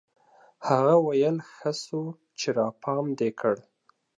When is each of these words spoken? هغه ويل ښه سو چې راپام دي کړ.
هغه 0.67 0.93
ويل 1.07 1.37
ښه 1.53 1.71
سو 1.83 2.01
چې 2.39 2.47
راپام 2.57 3.05
دي 3.19 3.29
کړ. 3.39 3.55